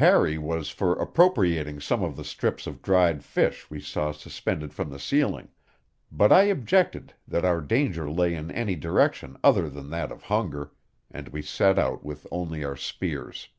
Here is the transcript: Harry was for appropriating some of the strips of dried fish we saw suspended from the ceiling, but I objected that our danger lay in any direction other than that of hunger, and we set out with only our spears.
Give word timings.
Harry 0.00 0.38
was 0.38 0.70
for 0.70 0.92
appropriating 0.94 1.78
some 1.78 2.02
of 2.02 2.16
the 2.16 2.24
strips 2.24 2.66
of 2.66 2.80
dried 2.80 3.22
fish 3.22 3.68
we 3.68 3.78
saw 3.78 4.10
suspended 4.10 4.72
from 4.72 4.88
the 4.88 4.98
ceiling, 4.98 5.50
but 6.10 6.32
I 6.32 6.44
objected 6.44 7.12
that 7.26 7.44
our 7.44 7.60
danger 7.60 8.10
lay 8.10 8.34
in 8.34 8.50
any 8.50 8.76
direction 8.76 9.36
other 9.44 9.68
than 9.68 9.90
that 9.90 10.10
of 10.10 10.22
hunger, 10.22 10.72
and 11.10 11.28
we 11.28 11.42
set 11.42 11.78
out 11.78 12.02
with 12.02 12.26
only 12.32 12.64
our 12.64 12.76
spears. 12.76 13.50